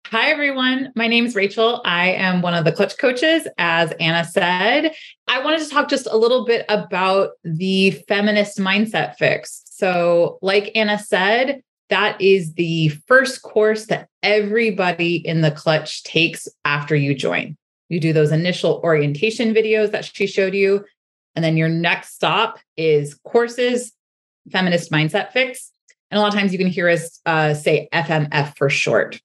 [0.06, 0.92] Hi, everyone.
[0.94, 1.82] My name is Rachel.
[1.84, 4.94] I am one of the clutch coaches, as Anna said.
[5.26, 9.64] I wanted to talk just a little bit about the feminist mindset fix.
[9.64, 16.48] So, like Anna said, that is the first course that everybody in the clutch takes
[16.64, 17.56] after you join.
[17.88, 20.84] You do those initial orientation videos that she showed you.
[21.34, 23.92] And then your next stop is courses,
[24.50, 25.70] feminist mindset fix.
[26.10, 29.20] And a lot of times you can hear us uh, say FMF for short.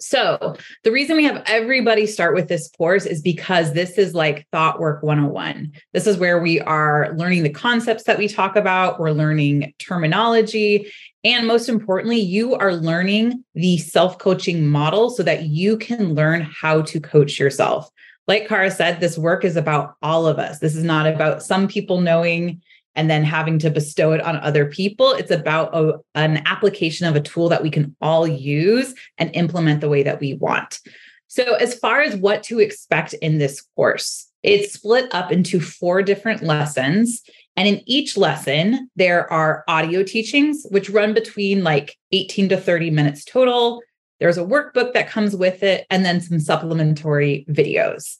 [0.00, 4.46] So, the reason we have everybody start with this course is because this is like
[4.52, 5.72] thought work 101.
[5.92, 10.92] This is where we are learning the concepts that we talk about, we're learning terminology,
[11.24, 16.42] and most importantly, you are learning the self coaching model so that you can learn
[16.42, 17.90] how to coach yourself.
[18.28, 20.58] Like Kara said, this work is about all of us.
[20.58, 22.62] This is not about some people knowing
[22.98, 25.12] and then having to bestow it on other people.
[25.12, 29.80] It's about a, an application of a tool that we can all use and implement
[29.80, 30.80] the way that we want.
[31.28, 36.02] So, as far as what to expect in this course, it's split up into four
[36.02, 37.22] different lessons.
[37.56, 42.90] And in each lesson, there are audio teachings, which run between like 18 to 30
[42.90, 43.80] minutes total.
[44.18, 48.16] There's a workbook that comes with it, and then some supplementary videos.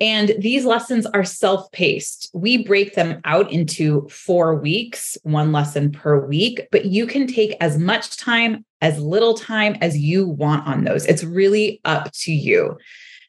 [0.00, 2.30] And these lessons are self paced.
[2.32, 7.56] We break them out into four weeks, one lesson per week, but you can take
[7.60, 11.04] as much time, as little time as you want on those.
[11.06, 12.78] It's really up to you.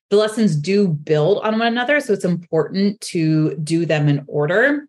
[0.09, 1.99] The lessons do build on one another.
[1.99, 4.87] So it's important to do them in order.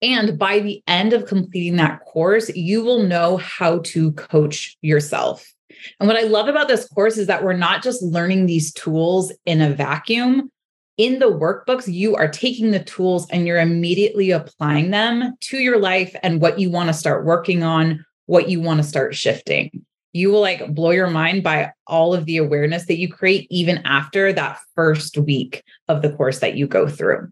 [0.00, 5.52] And by the end of completing that course, you will know how to coach yourself.
[5.98, 9.32] And what I love about this course is that we're not just learning these tools
[9.44, 10.50] in a vacuum.
[10.98, 15.78] In the workbooks, you are taking the tools and you're immediately applying them to your
[15.78, 19.86] life and what you want to start working on, what you want to start shifting.
[20.12, 23.78] You will like blow your mind by all of the awareness that you create even
[23.84, 27.30] after that first week of the course that you go through.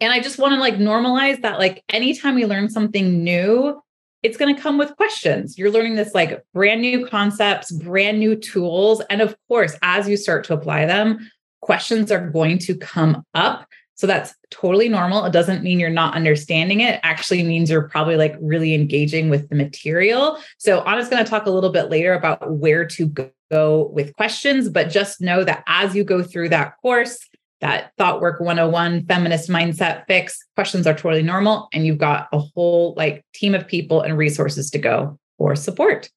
[0.00, 3.80] And I just want to like normalize that, like, anytime we learn something new,
[4.24, 5.58] it's going to come with questions.
[5.58, 9.00] You're learning this like brand new concepts, brand new tools.
[9.10, 11.30] And of course, as you start to apply them,
[11.64, 13.66] questions are going to come up.
[13.94, 15.24] So that's totally normal.
[15.24, 16.96] It doesn't mean you're not understanding it.
[16.96, 20.38] it actually means you're probably like really engaging with the material.
[20.58, 23.06] So Anna's going to talk a little bit later about where to
[23.50, 27.18] go with questions, but just know that as you go through that course,
[27.62, 32.38] that thought work 101 feminist mindset fix questions are totally normal and you've got a
[32.38, 36.10] whole like team of people and resources to go for support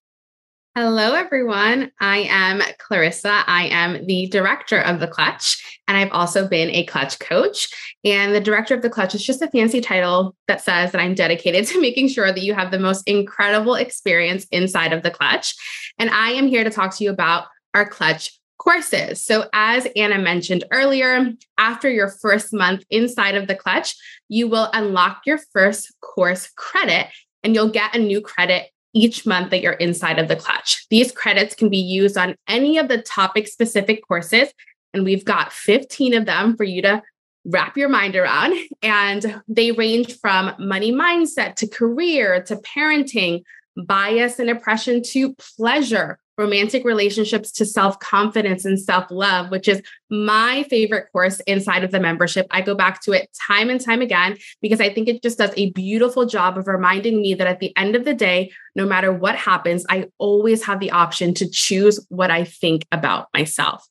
[0.79, 1.91] Hello, everyone.
[1.99, 3.43] I am Clarissa.
[3.47, 7.67] I am the director of the Clutch, and I've also been a Clutch coach.
[8.05, 11.15] And the director of the Clutch is just a fancy title that says that I'm
[11.15, 15.55] dedicated to making sure that you have the most incredible experience inside of the Clutch.
[15.97, 19.23] And I am here to talk to you about our Clutch courses.
[19.23, 23.95] So, as Anna mentioned earlier, after your first month inside of the clutch,
[24.29, 27.07] you will unlock your first course credit
[27.41, 30.85] and you'll get a new credit each month that you're inside of the clutch.
[30.89, 34.49] These credits can be used on any of the topic specific courses,
[34.93, 37.03] and we've got 15 of them for you to
[37.45, 38.57] wrap your mind around.
[38.83, 43.43] And they range from money mindset to career to parenting,
[43.75, 49.81] bias and oppression to pleasure, romantic relationships to self confidence and self love, which is
[50.09, 52.47] my favorite course inside of the membership.
[52.51, 55.51] I go back to it time and time again because I think it just does
[55.57, 59.11] a beautiful job of reminding me that at the end of the day, no matter
[59.11, 63.87] what happens, I always have the option to choose what I think about myself.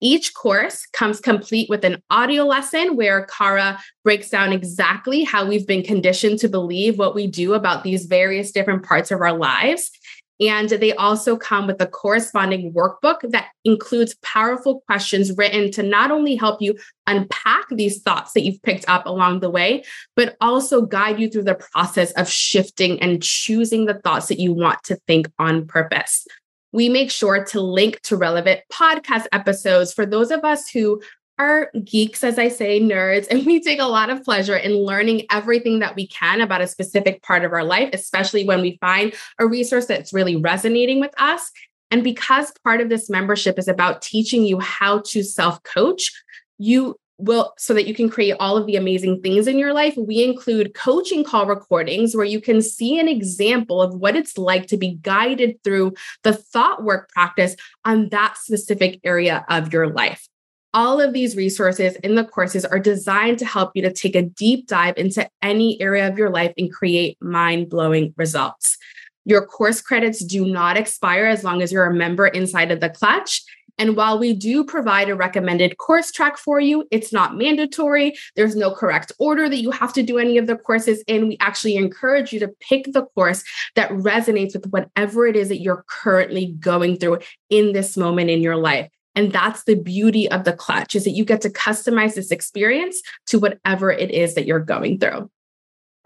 [0.00, 5.66] Each course comes complete with an audio lesson where Kara breaks down exactly how we've
[5.66, 9.90] been conditioned to believe what we do about these various different parts of our lives.
[10.40, 16.10] And they also come with a corresponding workbook that includes powerful questions written to not
[16.10, 19.84] only help you unpack these thoughts that you've picked up along the way,
[20.16, 24.52] but also guide you through the process of shifting and choosing the thoughts that you
[24.52, 26.26] want to think on purpose.
[26.72, 31.00] We make sure to link to relevant podcast episodes for those of us who
[31.38, 35.22] are geeks, as I say, nerds, and we take a lot of pleasure in learning
[35.30, 39.14] everything that we can about a specific part of our life, especially when we find
[39.38, 41.50] a resource that's really resonating with us.
[41.90, 46.10] And because part of this membership is about teaching you how to self coach,
[46.58, 49.94] you will so that you can create all of the amazing things in your life
[49.96, 54.66] we include coaching call recordings where you can see an example of what it's like
[54.66, 55.92] to be guided through
[56.24, 60.28] the thought work practice on that specific area of your life
[60.74, 64.22] all of these resources in the courses are designed to help you to take a
[64.22, 68.76] deep dive into any area of your life and create mind blowing results.
[69.24, 72.90] Your course credits do not expire as long as you're a member inside of the
[72.90, 73.42] clutch.
[73.78, 78.14] And while we do provide a recommended course track for you, it's not mandatory.
[78.36, 81.28] There's no correct order that you have to do any of the courses in.
[81.28, 83.42] We actually encourage you to pick the course
[83.74, 88.42] that resonates with whatever it is that you're currently going through in this moment in
[88.42, 88.90] your life.
[89.14, 93.00] And that's the beauty of the clutch is that you get to customize this experience
[93.26, 95.30] to whatever it is that you're going through.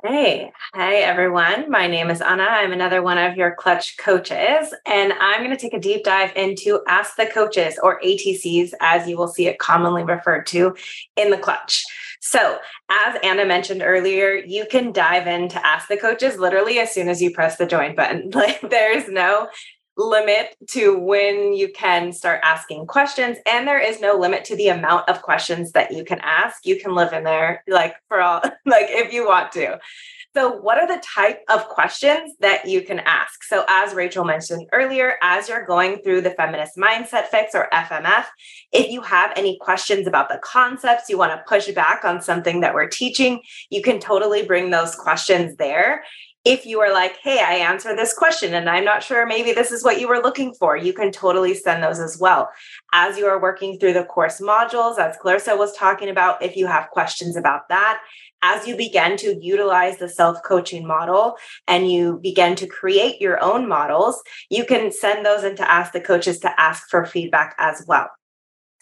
[0.04, 1.68] Hey, hi everyone.
[1.68, 2.44] My name is Anna.
[2.44, 6.30] I'm another one of your clutch coaches, and I'm going to take a deep dive
[6.36, 10.76] into Ask the Coaches or ATCs, as you will see it commonly referred to
[11.16, 11.84] in the clutch.
[12.20, 17.08] So, as Anna mentioned earlier, you can dive into Ask the Coaches literally as soon
[17.08, 18.30] as you press the join button.
[18.38, 19.48] Like, there's no
[19.98, 24.68] limit to when you can start asking questions and there is no limit to the
[24.68, 26.64] amount of questions that you can ask.
[26.64, 29.78] You can live in there like for all like if you want to.
[30.36, 33.42] So what are the type of questions that you can ask?
[33.42, 38.24] So as rachel mentioned earlier as you're going through the feminist mindset fix or fmf
[38.72, 42.60] if you have any questions about the concepts you want to push back on something
[42.60, 46.04] that we're teaching you can totally bring those questions there
[46.48, 49.70] if you are like, hey, I answered this question and I'm not sure maybe this
[49.70, 52.48] is what you were looking for, you can totally send those as well.
[52.94, 56.66] As you are working through the course modules, as Clarissa was talking about, if you
[56.66, 58.00] have questions about that,
[58.40, 63.42] as you begin to utilize the self coaching model and you begin to create your
[63.44, 67.84] own models, you can send those into Ask the Coaches to ask for feedback as
[67.86, 68.08] well.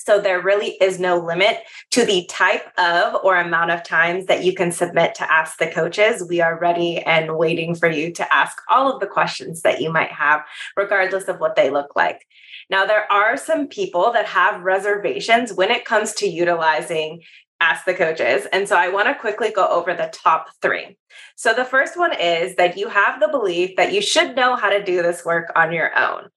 [0.07, 1.59] So there really is no limit
[1.91, 5.67] to the type of or amount of times that you can submit to ask the
[5.67, 6.25] coaches.
[6.29, 9.93] We are ready and waiting for you to ask all of the questions that you
[9.93, 10.43] might have,
[10.77, 12.25] regardless of what they look like.
[12.71, 17.23] Now, there are some people that have reservations when it comes to utilizing
[17.61, 18.47] ask the coaches.
[18.53, 20.97] And so I want to quickly go over the top three.
[21.35, 24.71] So the first one is that you have the belief that you should know how
[24.71, 26.29] to do this work on your own.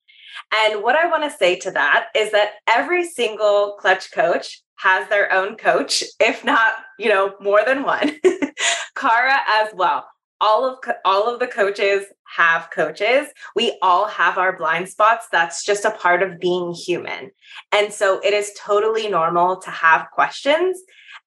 [0.57, 5.07] And what I want to say to that is that every single clutch coach has
[5.09, 8.11] their own coach, if not, you know, more than one.
[8.95, 10.07] Kara as well.
[10.41, 12.05] all of all of the coaches
[12.37, 13.27] have coaches.
[13.55, 15.27] We all have our blind spots.
[15.31, 17.31] That's just a part of being human.
[17.71, 20.79] And so it is totally normal to have questions.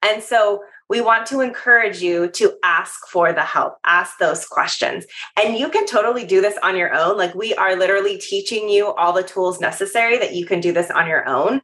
[0.03, 0.63] And so
[0.93, 5.07] we want to encourage you to ask for the help, ask those questions.
[5.43, 7.17] And you can totally do this on your own.
[7.17, 10.91] Like we are literally teaching you all the tools necessary that you can do this
[10.91, 11.63] on your own.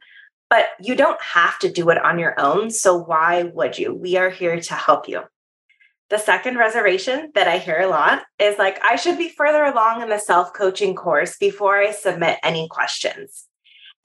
[0.49, 2.71] But you don't have to do it on your own.
[2.71, 3.93] So why would you?
[3.93, 5.21] We are here to help you.
[6.09, 10.01] The second reservation that I hear a lot is like, I should be further along
[10.01, 13.45] in the self coaching course before I submit any questions.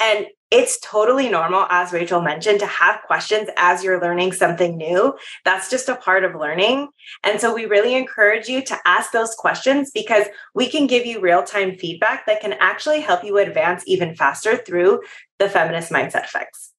[0.01, 5.15] And it's totally normal, as Rachel mentioned, to have questions as you're learning something new.
[5.45, 6.89] That's just a part of learning.
[7.25, 11.21] And so we really encourage you to ask those questions because we can give you
[11.21, 15.03] real time feedback that can actually help you advance even faster through
[15.39, 16.73] the feminist mindset fix.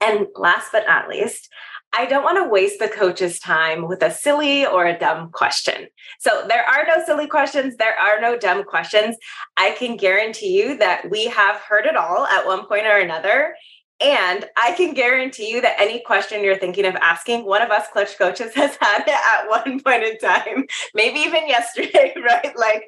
[0.00, 1.48] And last but not least,
[1.94, 5.88] I don't want to waste the coach's time with a silly or a dumb question.
[6.18, 7.76] So there are no silly questions.
[7.76, 9.16] There are no dumb questions.
[9.56, 13.54] I can guarantee you that we have heard it all at one point or another.
[14.00, 17.86] And I can guarantee you that any question you're thinking of asking, one of us
[17.92, 20.64] clutch coaches has had it at one point in time,
[20.94, 22.56] maybe even yesterday, right?
[22.56, 22.84] Like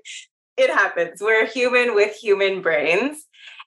[0.57, 1.21] it happens.
[1.21, 3.27] We're human with human brains.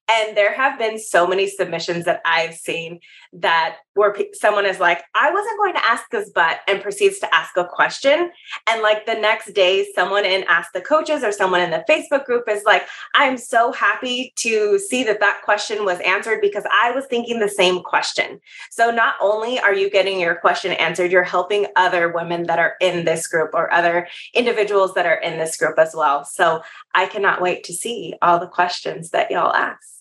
[0.09, 3.01] And there have been so many submissions that I've seen
[3.33, 7.35] that where someone is like, I wasn't going to ask this, but, and proceeds to
[7.35, 8.31] ask a question.
[8.69, 12.25] And like the next day, someone in Ask the Coaches or someone in the Facebook
[12.25, 16.91] group is like, I'm so happy to see that that question was answered because I
[16.91, 18.39] was thinking the same question.
[18.71, 22.75] So not only are you getting your question answered, you're helping other women that are
[22.79, 26.23] in this group or other individuals that are in this group as well.
[26.23, 26.61] So
[26.93, 29.97] I cannot wait to see all the questions that y'all ask.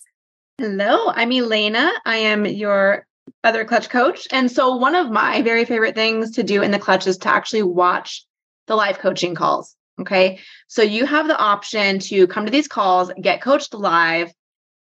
[0.59, 1.91] Hello, I'm Elena.
[2.07, 3.07] I am your
[3.45, 4.27] other clutch coach.
[4.31, 7.29] And so, one of my very favorite things to do in the clutch is to
[7.29, 8.25] actually watch
[8.67, 9.75] the live coaching calls.
[10.01, 10.41] Okay.
[10.69, 14.33] So, you have the option to come to these calls, get coached live.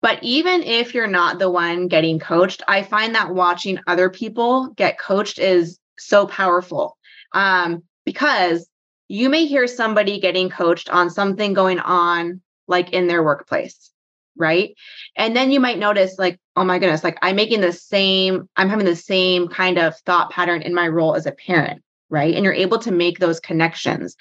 [0.02, 4.68] But even if you're not the one getting coached, I find that watching other people
[4.68, 6.96] get coached is so powerful
[7.32, 8.66] um, because
[9.08, 13.90] you may hear somebody getting coached on something going on like in their workplace
[14.36, 14.74] right?
[15.16, 18.68] And then you might notice like oh my goodness like i'm making the same i'm
[18.68, 22.34] having the same kind of thought pattern in my role as a parent right?
[22.34, 24.16] And you're able to make those connections.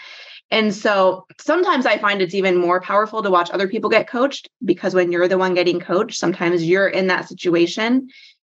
[0.51, 4.49] And so sometimes i find it's even more powerful to watch other people get coached
[4.64, 8.10] because when you're the one getting coached sometimes you're in that situation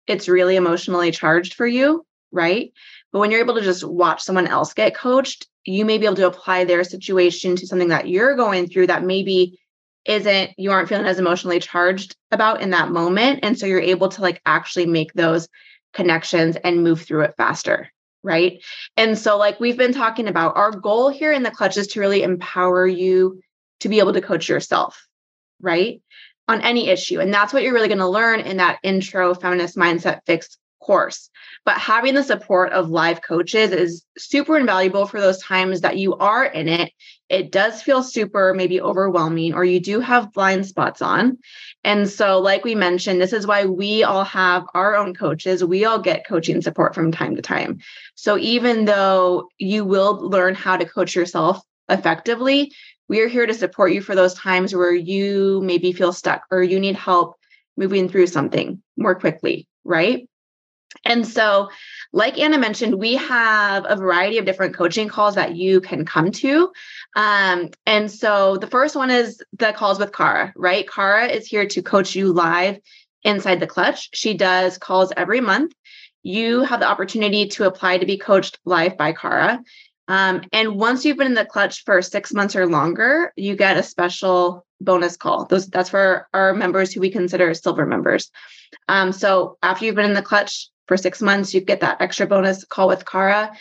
[0.08, 2.74] it's really emotionally charged for you right?
[3.12, 6.16] But when you're able to just watch someone else get coached you may be able
[6.16, 9.60] to apply their situation to something that you're going through that maybe
[10.06, 13.40] isn't you aren't feeling as emotionally charged about in that moment.
[13.44, 15.48] And so you're able to like actually make those
[15.94, 17.90] connections and move through it faster
[18.24, 18.64] right?
[18.98, 22.00] And so like we've been talking about our goal here in the clutch is to
[22.00, 23.42] really empower you
[23.82, 25.08] to be able to coach yourself
[25.62, 26.02] right
[26.48, 27.20] on any issue.
[27.20, 31.30] And that's what you're really going to learn in that intro feminist mindset fix course.
[31.66, 36.16] But having the support of live coaches is super invaluable for those times that you
[36.16, 36.92] are in it.
[37.30, 41.38] It does feel super maybe overwhelming, or you do have blind spots on.
[41.84, 45.64] And so, like we mentioned, this is why we all have our own coaches.
[45.64, 47.80] We all get coaching support from time to time.
[48.16, 52.72] So, even though you will learn how to coach yourself effectively,
[53.08, 56.62] we are here to support you for those times where you maybe feel stuck or
[56.62, 57.36] you need help
[57.78, 60.28] moving through something more quickly, right?
[61.06, 61.70] And so,
[62.12, 66.32] like Anna mentioned, we have a variety of different coaching calls that you can come
[66.32, 66.72] to.
[67.16, 70.90] Um, and so, the first one is the calls with Kara, right?
[70.90, 72.80] Kara is here to coach you live
[73.24, 74.10] inside the clutch.
[74.14, 75.74] She does calls every month.
[76.24, 79.62] You have the opportunity to apply to be coached live by Kara.
[80.08, 83.78] Um, and once you've been in the clutch for six months or longer, you get
[83.78, 85.46] a special bonus call.
[85.46, 88.30] Those that's for our members who we consider silver members.
[88.88, 92.28] Um, so after you've been in the clutch for six months, you get that extra
[92.28, 93.52] bonus call with Kara.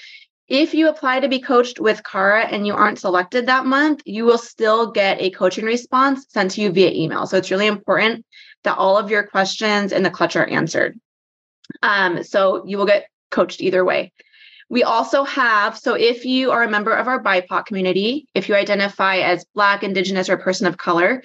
[0.49, 4.25] If you apply to be coached with Kara and you aren't selected that month, you
[4.25, 7.27] will still get a coaching response sent to you via email.
[7.27, 8.27] So it's really important
[8.65, 10.99] that all of your questions in the clutch are answered.
[11.83, 14.13] Um, so you will get coached either way.
[14.69, 18.55] We also have, so if you are a member of our BIPOC community, if you
[18.55, 21.23] identify as Black, Indigenous, or person of color,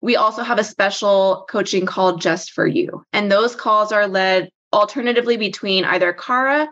[0.00, 3.04] we also have a special coaching call just for you.
[3.12, 6.68] And those calls are led alternatively between either Kara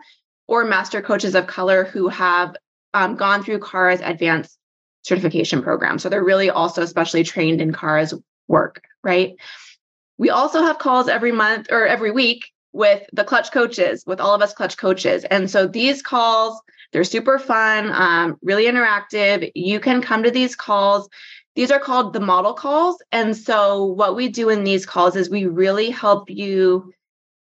[0.47, 2.55] or master coaches of color who have
[2.93, 4.57] um, gone through Kara's advanced
[5.03, 5.99] certification program.
[5.99, 8.13] So they're really also especially trained in Kara's
[8.47, 9.35] work, right?
[10.17, 14.33] We also have calls every month or every week with the clutch coaches, with all
[14.33, 15.23] of us clutch coaches.
[15.23, 16.61] And so these calls
[16.91, 19.51] They're super fun, um, really interactive.
[19.53, 21.07] You can come to these calls.
[21.59, 23.03] These are called the model calls.
[23.11, 26.93] And so, what we do in these calls is we really help you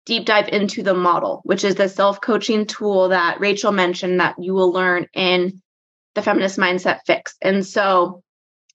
[0.07, 4.37] deep dive into the model, which is the self coaching tool that Rachel mentioned that
[4.39, 5.61] you will learn in
[6.15, 7.37] the Feminist Mindset Fix.
[7.43, 8.23] And so,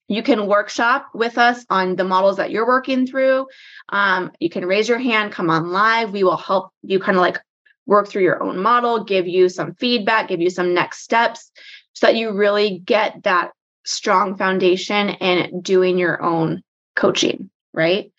[0.08, 3.48] you can workshop with us on the models that you're working through.
[3.90, 6.12] Um, you can raise your hand, come on live.
[6.12, 7.40] We will help you kind of like
[7.88, 11.52] work through your own model, give you some feedback, give you some next steps
[11.94, 13.54] so that you really get that
[13.86, 16.64] strong foundation in doing your own
[16.96, 18.12] coaching, right?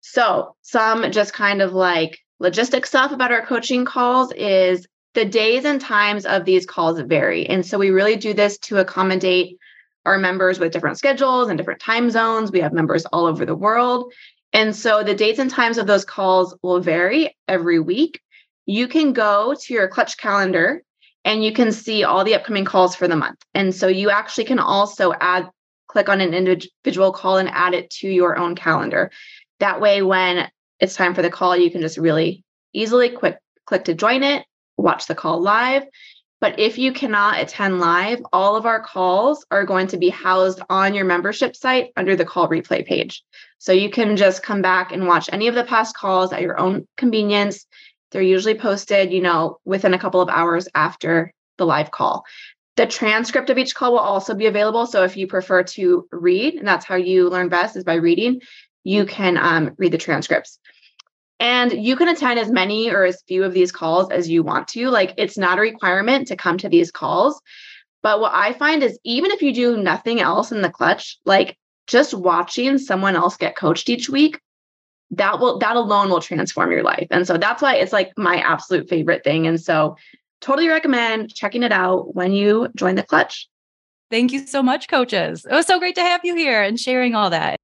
[0.00, 5.64] So, some just kind of like logistic stuff about our coaching calls is the days
[5.64, 7.46] and times of these calls vary.
[7.46, 9.58] And so, we really do this to accommodate
[10.06, 12.52] our members with different schedules and different time zones.
[12.52, 14.12] We have members all over the world.
[14.52, 18.20] And so the dates and times of those calls will vary every week.
[18.64, 20.82] You can go to your clutch calendar
[21.26, 23.42] and you can see all the upcoming calls for the month.
[23.52, 25.50] And so you actually can also add,
[25.88, 29.10] click on an individual call and add it to your own calendar.
[29.58, 30.48] That way, when
[30.78, 34.46] it's time for the call, you can just really easily quick click to join it,
[34.76, 35.82] watch the call live,
[36.40, 40.60] but if you cannot attend live, all of our calls are going to be housed
[40.68, 43.24] on your membership site under the call replay page.
[43.58, 46.60] So you can just come back and watch any of the past calls at your
[46.60, 47.66] own convenience.
[48.10, 52.24] They're usually posted, you know, within a couple of hours after the live call.
[52.76, 54.86] The transcript of each call will also be available.
[54.86, 58.40] So if you prefer to read, and that's how you learn best is by reading,
[58.84, 60.58] you can um, read the transcripts.
[61.40, 64.68] And you can attend as many or as few of these calls as you want
[64.68, 64.88] to.
[64.88, 67.40] Like it's not a requirement to come to these calls.
[68.02, 71.58] But what I find is even if you do nothing else in the clutch, like
[71.86, 74.40] just watching someone else get coached each week,
[75.12, 77.06] that will that alone will transform your life.
[77.10, 79.46] And so that's why it's like my absolute favorite thing.
[79.46, 79.96] And so
[80.40, 83.48] totally recommend checking it out when you join the clutch.
[84.10, 85.44] Thank you so much, coaches.
[85.44, 87.58] It was so great to have you here and sharing all that.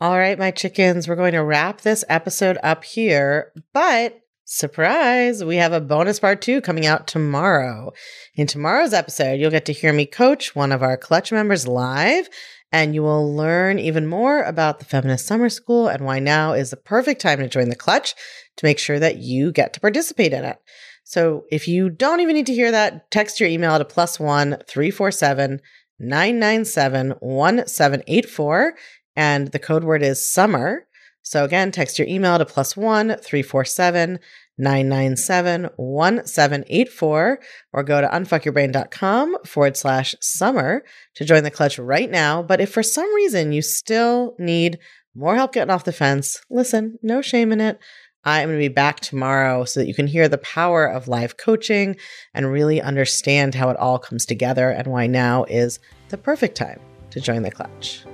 [0.00, 5.56] All right, my chickens, we're going to wrap this episode up here, but surprise, we
[5.56, 7.92] have a bonus part two coming out tomorrow.
[8.34, 12.28] In tomorrow's episode, you'll get to hear me coach one of our clutch members live,
[12.72, 16.70] and you will learn even more about the Feminist Summer School and why now is
[16.70, 18.14] the perfect time to join the clutch
[18.56, 20.58] to make sure that you get to participate in it.
[21.04, 24.56] So if you don't even need to hear that, text your email to plus one
[24.66, 25.60] 347
[25.98, 28.74] 997 1784
[29.14, 30.86] and the code word is summer.
[31.22, 34.18] So again, text your email to plus one 347
[34.58, 37.40] 997 1784
[37.72, 40.84] or go to unfuckyourbrain.com forward slash summer
[41.14, 42.42] to join the clutch right now.
[42.42, 44.78] But if for some reason you still need
[45.14, 47.78] more help getting off the fence, listen, no shame in it.
[48.24, 51.36] I'm going to be back tomorrow so that you can hear the power of live
[51.36, 51.96] coaching
[52.34, 55.80] and really understand how it all comes together and why now is
[56.10, 56.80] the perfect time
[57.10, 58.04] to join the clutch.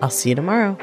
[0.00, 0.76] I'll see you tomorrow.